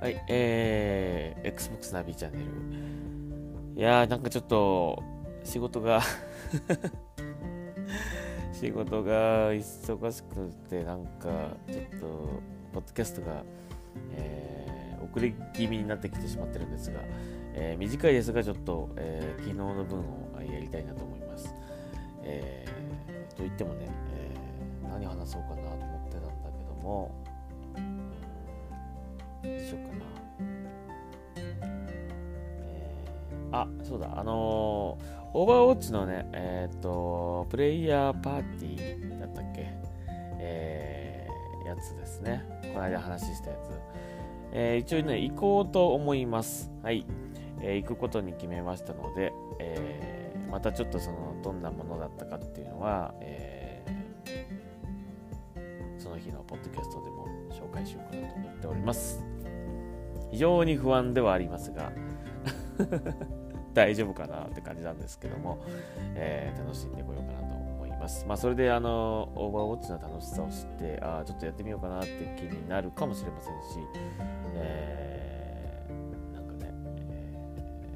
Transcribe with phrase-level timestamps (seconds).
[0.00, 2.38] はい、えー、Xbox ナビチャンネ
[3.74, 3.78] ル。
[3.78, 5.02] いやー、なんかちょっと、
[5.44, 6.00] 仕事が
[8.50, 12.06] 仕事が忙しくて、なんか、ちょっと、
[12.72, 13.44] ポッドキャストが、
[14.16, 17.00] えー、遅れ気味になってきてしまってるんですが、
[17.52, 21.54] えー、短いですが、ちょっと、えー、昨日の分をやりたいなと思います。
[22.22, 27.10] えー、と言ってもね、えー、何話そうかなと思ってたんだけども、
[29.42, 30.04] でしょうかな。
[32.62, 39.68] えー、あ、そうだ、あのー、オーバーウォッチのね、えっ、ー、と、プレイヤーパーティーだったっけ？
[40.40, 42.44] えー、やつですね。
[42.72, 43.70] この間話したやつ。
[44.52, 46.72] えー、一応ね、行こうと思います。
[46.82, 47.06] はい。
[47.60, 54.79] えー、行くことに決めましたので、えー、またちょっとその、どんなものだったかっていうのは、えー、
[56.00, 59.22] その日のポッドキャストでも紹介しようかなと思っております。
[60.30, 61.92] 非常に不安ではありますが
[63.74, 65.58] 大丈夫かなって感じなんですけども、
[66.14, 68.24] えー、楽しんでこようかなと思います。
[68.26, 72.08] まあ、それであのオーバーウォッチの楽しさを知ってああちょっとやってみようかなって
[72.38, 73.78] 気になるかもしれませんし、
[74.54, 76.72] えー、なんかね、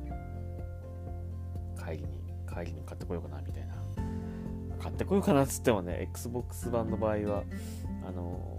[0.07, 3.75] えー、帰りに帰りに買ってこようかなみたいな
[4.79, 7.45] 買ってこようかなっつってもね XBOX 版の場合は
[8.07, 8.59] あの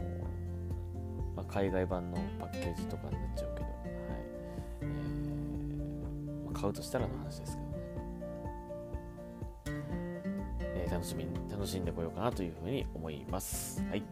[1.35, 3.77] まあ、海外版のパッケージとかになっちゃうけどはい。
[4.81, 4.87] えー、
[6.45, 7.63] まあ買うとしたらの話ですけ
[9.71, 10.21] どね、
[10.61, 13.83] えー、楽しみ楽しんでこようかなというふうに思います。
[13.89, 14.03] はい。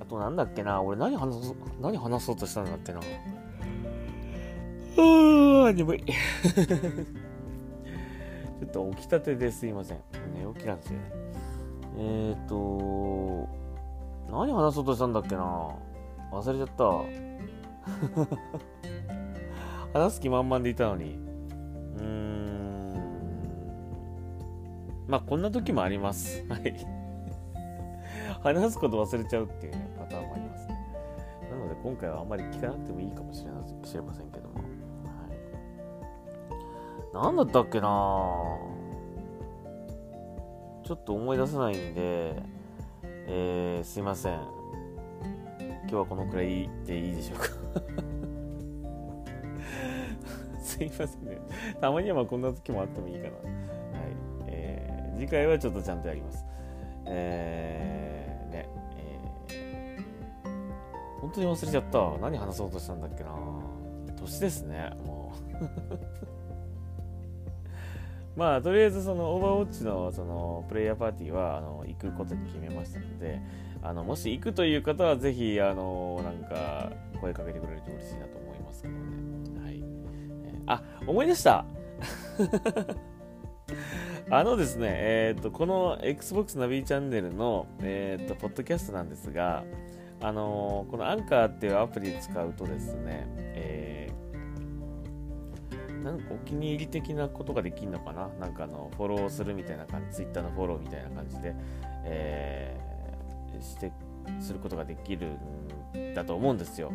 [0.00, 3.00] あとなんだっけな俺何話そ何話そうとしたんだっけな。
[3.00, 3.02] あ
[5.72, 6.04] 眠い。
[6.04, 9.98] ちょっと起きたてですいません。
[10.34, 11.04] 寝起きなんですよね。
[11.96, 13.48] えっ、ー、と
[14.30, 15.70] 何話そうとしたんだっけな
[16.32, 16.84] 忘れちゃった
[19.98, 21.24] 話す気満々でいたのに
[21.96, 22.54] うーん。
[25.06, 26.44] まあ、こんな時もあります。
[26.48, 26.74] はい。
[28.42, 30.78] 話すこと忘れちゃうっていうね、パターンもありますね。
[31.50, 34.54] なので、今回はあんまり聞かなくてもいいかもしれない知れませんけども。
[34.54, 34.64] はい。
[37.12, 37.88] 何だったっけな
[40.84, 42.42] ちょっと思い出せないんで、
[43.26, 44.34] えー、すいません。
[45.82, 47.46] 今日はこのくらいでいいでしょうか？
[50.60, 51.38] すいませんね。
[51.80, 53.28] たまにはまあこんな時もあってもいいかな。
[53.28, 53.36] はい。
[54.46, 56.44] えー、次回はちょっとちゃんとやります。
[57.06, 58.68] えー、ね、
[59.48, 62.18] えー、本当に忘れちゃった。
[62.18, 63.30] 何話そうとしたんだっけな。
[64.16, 65.64] 年ですね、もう。
[68.36, 73.40] まあ、とりあえずそのオーバーウォッチのそのプレイヤーパーティーはあの行くことに決めましたので、
[73.82, 76.90] あのもし行くという方はぜひあのなんか
[77.20, 79.64] 声かけてくれると嬉しいなと思いますけどね。
[79.64, 79.84] はい
[80.66, 81.64] あ、思い出した
[84.30, 89.64] あのですね、えっ、ー、と、この Xbox ナビチャンネルの、え、ー、と、ポッドキャストなんですが、
[90.22, 93.28] あの、このアンカーっていうアプリ使うとですね、
[96.04, 98.28] なんかお気に入り的なことができるのかな？
[98.38, 101.54] なんかあの、フォローするみたいな感じ、Twitter のフォローみたいな感じで、
[102.04, 103.90] えー、して、
[104.38, 105.28] することができる
[105.96, 106.92] んだと思うんですよ。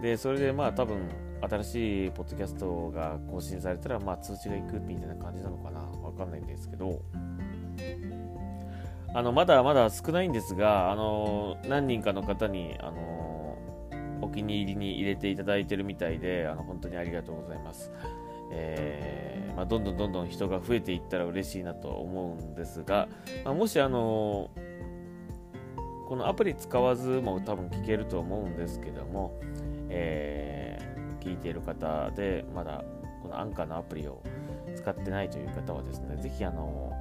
[0.00, 1.08] で、それでまあ多分、
[1.40, 5.80] 新しいポッドキャストが更新されたら、まあ、通知がいくみたいな感じなのかな？
[5.80, 7.02] わかんないんですけど、
[9.14, 13.58] あの、まだまだ少ないんですが、あの、何人かの方に、あの、
[14.22, 17.90] お気に入りに入れていただいてるみたいで、あの、本当にありがとうございます。
[18.50, 23.08] えー、まあ、どんどんどんどん人が増えていったら嬉しいなと思うんですが、
[23.44, 24.50] まあ、もしあの
[26.08, 29.40] このアプリ使わずも多分聞けると思うんですけども、
[29.88, 30.94] えー
[31.24, 32.84] 聞いている方で、まだ
[33.22, 34.22] このアンカーのアプリを
[34.76, 36.92] 使ってないという方はですね、ぜひあの、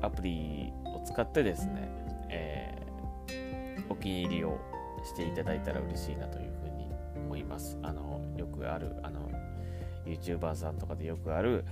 [0.00, 1.88] アプリを使ってですね、
[2.28, 4.56] えー、お気に入りを
[5.04, 7.76] していただいたら嬉しいなというふうに思います。
[7.82, 9.28] あの、よくある、あの、
[10.10, 11.64] YouTuber さんとかでよくある、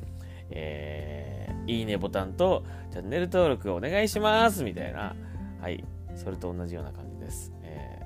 [0.51, 5.15] えー、いいねボタンとチャンネル登録お願いしますみたいな、
[5.61, 7.53] はい、それと同じような感じです。
[7.63, 7.99] えー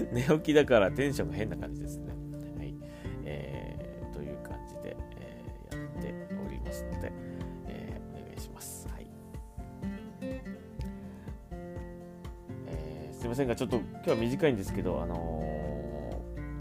[0.12, 2.12] 寝起きだからテンションが変な感じですね。
[2.58, 2.74] はい。
[3.24, 6.14] えー、という感じで、えー、やって
[6.46, 7.12] おりますので、
[7.66, 8.88] えー、お願いします。
[8.88, 9.06] はい。
[12.66, 15.53] えー、すいませんが、ちょっと今日は短いんですけど、あのー、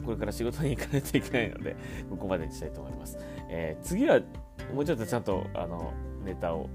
[0.03, 1.75] これから仕事に行かないといけないので、
[2.09, 3.17] ここまでにしたいと思います。
[3.49, 4.19] えー、次は、
[4.73, 6.69] もうちょっとちゃんと、あの、ネタを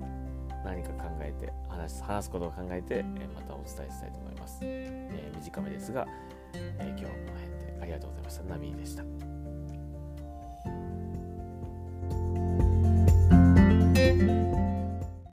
[0.65, 4.61] 何か考えて話す、話すことを考えて、えまたお伝えしたいと思います。
[4.63, 6.07] えー、短めですが、
[6.55, 7.69] えー、今日はこの辺で。
[7.81, 9.38] ありりがとうございましたナビでした